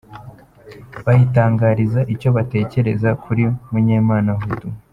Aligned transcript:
Bayitangariza 1.05 2.01
icyo 2.13 2.29
batekereza 2.35 3.09
kuri 3.23 3.43
Munyemana 3.71 4.31
Hudu. 4.39 4.67